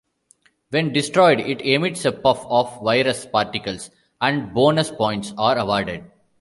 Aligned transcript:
When 0.71 0.93
destroyed 0.93 1.41
it 1.41 1.61
emits 1.61 2.05
a 2.05 2.11
puff 2.11 2.43
of 2.47 2.81
virus 2.81 3.27
particles, 3.27 3.91
and 4.19 4.51
bonus 4.51 4.89
points 4.89 5.31
are 5.37 5.59
awarded. 5.59 6.09